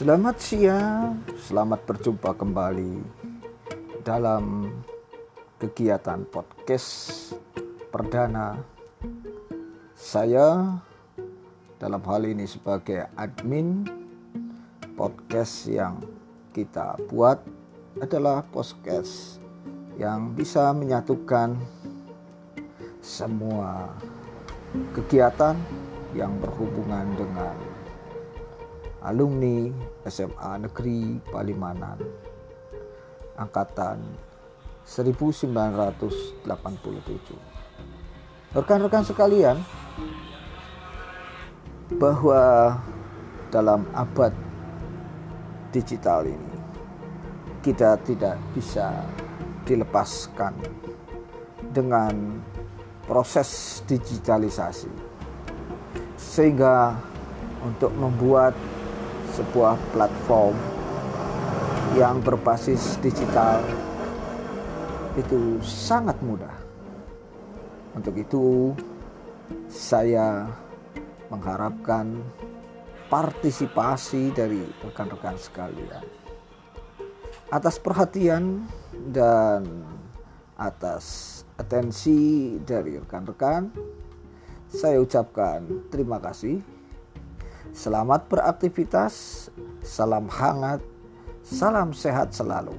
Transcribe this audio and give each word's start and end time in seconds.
Selamat 0.00 0.40
siang, 0.40 1.20
selamat 1.36 1.84
berjumpa 1.84 2.32
kembali 2.32 3.04
dalam 4.00 4.72
kegiatan 5.60 6.24
podcast 6.24 6.88
perdana 7.92 8.56
saya. 9.92 10.80
Dalam 11.76 12.00
hal 12.00 12.24
ini 12.24 12.48
sebagai 12.48 13.12
admin 13.12 13.84
podcast 14.96 15.68
yang 15.68 16.00
kita 16.56 16.96
buat 17.04 17.44
adalah 18.00 18.40
podcast 18.48 19.36
yang 20.00 20.32
bisa 20.32 20.72
menyatukan 20.72 21.60
semua 23.04 23.92
kegiatan 24.96 25.60
yang 26.16 26.32
berhubungan 26.40 27.04
dengan 27.20 27.52
alumni 29.04 29.72
SMA 30.04 30.64
Negeri 30.68 31.20
Palimanan 31.28 32.00
angkatan 33.40 34.00
1987. 34.84 35.46
Rekan-rekan 38.50 39.04
sekalian, 39.06 39.56
bahwa 41.98 42.76
dalam 43.50 43.82
abad 43.90 44.30
digital 45.74 46.22
ini 46.22 46.54
kita 47.66 47.98
tidak 48.06 48.38
bisa 48.54 48.94
dilepaskan 49.66 50.54
dengan 51.74 52.38
proses 53.06 53.82
digitalisasi 53.90 54.90
sehingga 56.14 56.94
untuk 57.62 57.90
membuat 57.98 58.54
sebuah 59.34 59.78
platform 59.94 60.54
yang 61.98 62.22
berbasis 62.22 62.98
digital 63.02 63.62
itu 65.18 65.58
sangat 65.62 66.14
mudah. 66.22 66.54
Untuk 67.94 68.14
itu, 68.14 68.70
saya 69.66 70.46
mengharapkan 71.30 72.14
partisipasi 73.10 74.30
dari 74.30 74.62
rekan-rekan 74.86 75.34
sekalian 75.34 76.06
atas 77.50 77.82
perhatian 77.82 78.62
dan 79.10 79.66
atas 80.54 81.42
atensi 81.58 82.54
dari 82.62 82.94
rekan-rekan. 82.94 83.74
Saya 84.70 85.02
ucapkan 85.02 85.90
terima 85.90 86.22
kasih. 86.22 86.62
Selamat 87.70 88.26
beraktivitas, 88.26 89.46
salam 89.86 90.26
hangat, 90.26 90.82
salam 91.46 91.94
sehat 91.94 92.34
selalu. 92.34 92.74